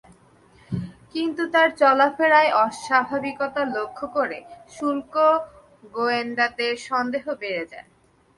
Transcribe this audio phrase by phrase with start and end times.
[1.13, 4.39] কিন্তু তাঁর চলাফেরায় অস্বাভাবিকতা লক্ষ করে
[4.69, 5.13] শুল্ক
[5.93, 7.87] গোয়েন্দাদের সন্দেহ বেড়ে যায়।